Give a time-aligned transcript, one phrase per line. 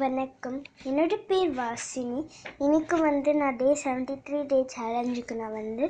[0.00, 0.56] வணக்கம்.
[0.88, 2.18] என்னோட பேர் வாசினி.
[2.58, 5.86] இன்னைக்கு வந்து நான் டே செவன்ட்டி த்ரீ டே சேலஞ்சுக்கு நான் வந்து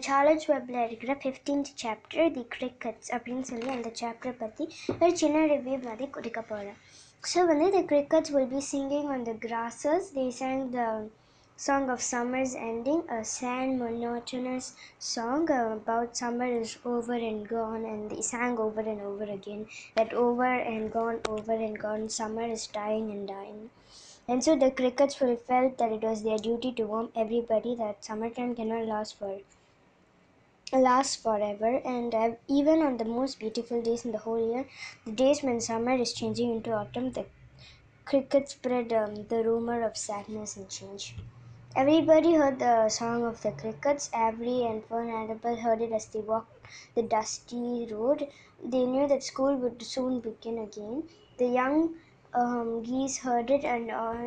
[0.00, 4.66] சார்லஸ் வெப்பில் இருக்கிற ஃபிஃப்டீன்த் சாப்டர் தி கிரிக்கெட்ஸ் அப்படின்னு சொல்லி அந்த சாப்டரை பற்றி
[5.00, 6.78] ஒரு சின்ன ரிவ்யூ மாதிரி கொடுக்க போகிறேன்
[7.22, 10.84] ஸோ வந்து the crickets will be singing on the grasses they sang the
[11.58, 18.10] song of summer's ending, a sad, monotonous song about summer is over and gone, and
[18.10, 19.66] they sang over and over again
[19.96, 23.70] that over and gone, over and gone, summer is dying and dying.
[24.28, 28.54] And so the crickets felt that it was their duty to warn everybody that summertime
[28.54, 29.40] cannot last for
[30.72, 34.66] last forever and even on the most beautiful days in the whole year
[35.04, 37.26] the days when summer is changing into autumn the
[38.04, 41.16] crickets spread um, the rumor of sadness and change
[41.80, 44.10] Everybody heard the song of the crickets.
[44.12, 48.26] Avery and Fernandel heard it as they walked the dusty road.
[48.64, 51.04] They knew that school would soon begin again.
[51.36, 51.94] The young
[52.34, 54.26] um, geese heard it and uh,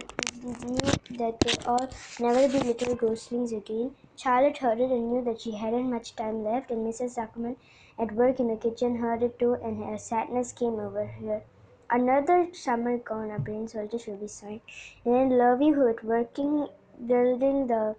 [0.63, 1.89] knew that they all
[2.21, 3.95] never be little goslings again.
[4.15, 7.17] Charlotte heard it and knew that she hadn't much time left, and Mrs.
[7.17, 7.57] Zuckerman
[7.99, 11.41] at work in the kitchen heard it too, and her sadness came over her.
[11.89, 14.61] Another summer gone, a brain soldier should be signed.
[15.03, 16.69] And then Lurvy, who was working
[17.07, 17.95] building the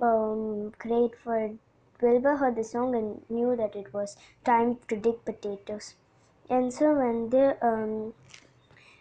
[0.00, 1.50] um, crate for
[2.00, 5.94] Wilbur heard the song and knew that it was time to dig potatoes.
[6.50, 8.14] And so when they, um,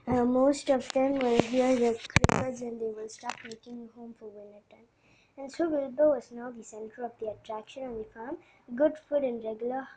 [0.07, 4.13] uh, most of them will hear the crickets and they will start making a home
[4.19, 4.87] for winter time.
[5.37, 8.37] And so Wilbur was now the center of the attraction on the farm.
[8.75, 9.87] Good food and regular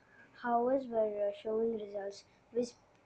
[0.42, 2.24] hours were uh, showing results.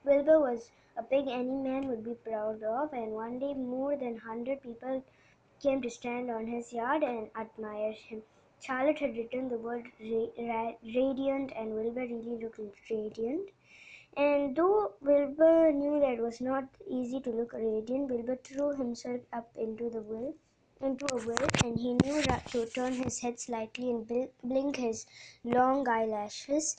[0.05, 4.15] Wilbur was a pig any man would be proud of, and one day more than
[4.15, 5.03] 100 people
[5.61, 8.23] came to stand on his yard and admire him.
[8.61, 13.51] Charlotte had written the word ra- ra- radiant, and Wilbur really looked radiant.
[14.17, 19.23] And though Wilbur knew that it was not easy to look radiant, Wilbur threw himself
[19.33, 20.35] up into the will,
[20.81, 24.77] into a will, and he knew that to turn his head slightly and bl- blink
[24.77, 25.07] his
[25.45, 26.77] long eyelashes.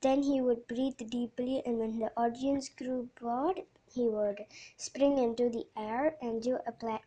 [0.00, 4.46] Then he would breathe deeply, and when the audience grew bored, he would
[4.76, 7.00] spring into the air and do a pla-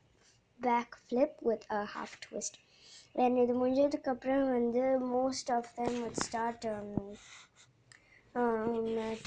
[0.59, 2.54] back flip with a half twist.
[3.15, 4.82] And இது முடிஞ்சதுக்கு அப்புறம் வந்து
[5.19, 6.91] most of them would start um,
[8.34, 8.75] um,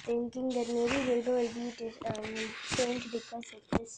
[0.07, 2.29] thinking that maybe Wilbur will be dis- um,
[2.75, 3.93] changed because of this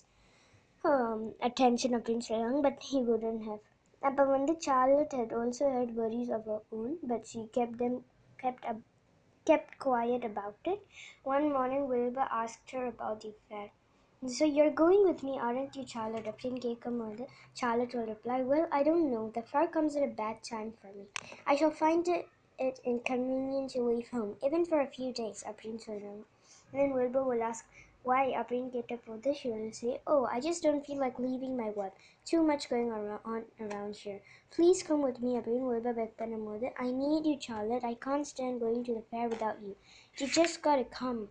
[0.90, 3.63] um, attention அப்படின்னு சொல்லுவாங்க but he wouldn't have
[4.07, 7.95] அப்போ வந்து Charlotte had also had worries of her own but she kept them
[8.44, 8.81] kept up
[9.47, 10.79] kept quiet about it.
[11.23, 13.68] One morning, Wilbur asked her about the fair.
[14.28, 16.27] So you're going with me, aren't you, Charlotte?
[16.27, 17.27] Aprinkekamurda.
[17.55, 19.33] Charlotte will reply, Well, I don't know.
[19.34, 21.06] The fair comes at a bad time for me.
[21.44, 25.84] I shall find it, it inconvenient to leave home, even for a few days, Aprin
[25.88, 26.25] will know.
[26.72, 27.66] Then Wilbur will ask,
[28.05, 29.34] Why, Aprin Ketapoda?
[29.34, 31.91] She and say, Oh, I just don't feel like leaving my web.
[32.25, 34.21] Too much going on around here.
[34.53, 37.82] Please come with me, Aprin Wilbur mother.' I need you, Charlotte.
[37.82, 39.75] I can't stand going to the fair without you.
[40.16, 41.31] You just gotta come.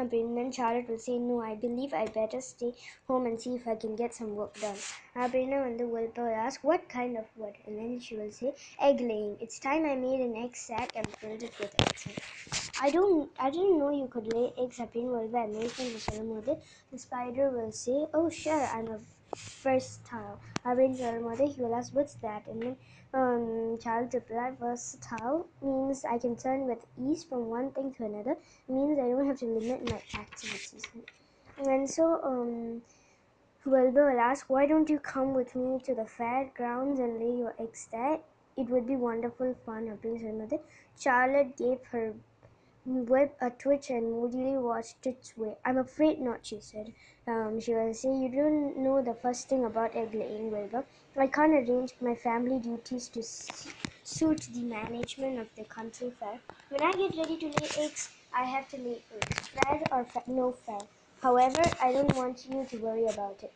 [0.00, 2.70] அப்படின்னு then Charlotte will say, No, I believe I better stay
[3.08, 4.80] home and see if I can get some work done.
[5.22, 7.56] அப்படின்னு வந்து Wilbur will ask, What kind of work?
[7.66, 8.50] And then she will say,
[8.88, 9.34] Egg laying.
[9.44, 12.04] It's time I made an egg sack and filled it with eggs.
[12.86, 16.54] I don't, I didn't know you could lay eggs அப்படின்னு Wilbur amazing சொல்லும்போது
[16.92, 19.00] the spider will say, Oh, sure, I'm a
[19.35, 20.39] versatile.
[20.65, 22.43] Abin Mother, he will ask what's that?
[22.47, 22.75] And then
[23.13, 28.31] um, child replied, versatile means I can turn with ease from one thing to another.
[28.31, 30.83] It means I don't have to limit my activities.
[31.65, 32.81] And so um,
[33.65, 37.55] Huelba will ask, why don't you come with me to the fairgrounds and lay your
[37.59, 38.19] eggs there?
[38.55, 40.63] It would be wonderful fun, Abin's mother.
[40.99, 42.13] Charlotte gave her
[42.87, 45.57] whip a twitch and moodily watched its way.
[45.65, 46.93] I'm afraid not, she said.
[47.27, 50.85] Um, she will say, You don't know the first thing about egg laying, Wilbur.
[51.17, 56.39] I can't arrange my family duties to suit the management of the country fair.
[56.69, 60.23] When I get ready to lay eggs, I have to lay eggs, fair or fa-
[60.27, 60.79] no fair.
[61.21, 63.53] However, I don't want you to worry about it.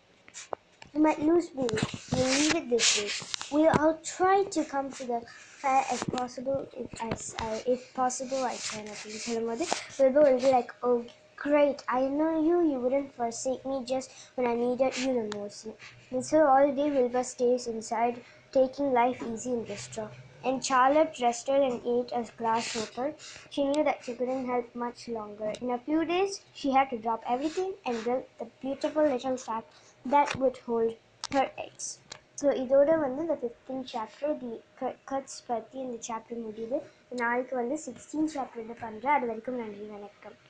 [0.93, 1.71] You might lose weight.
[2.11, 5.21] We'll leave it this way we I'll try to come to the
[5.61, 6.67] fair as possible.
[6.73, 9.71] If I if possible, I try not to be telemodic.
[9.97, 11.05] Bilbo will be like, oh
[11.35, 12.61] great, I know you.
[12.71, 15.67] You wouldn't forsake me just when I needed you the most.
[16.11, 20.09] And so all day Wilbur stays inside, taking life easy in Bristol.
[20.43, 23.13] And Charlotte rested and ate a grasshopper.
[23.49, 25.53] She knew that she couldn't help much longer.
[25.61, 29.65] In a few days, she had to drop everything and build the beautiful little shack
[30.05, 30.95] that would hold
[31.31, 32.00] her eggs.
[32.41, 34.51] So இதோட வந்து இந்த fifteen chapter தி
[35.11, 36.77] cuts பற்றி இந்த chapter முடியுது.
[37.21, 40.37] நாளைக்கு வந்து sixteen chapter இது பண்ணுறேன் அது வரைக்கும் நன்றி வணக்கம்.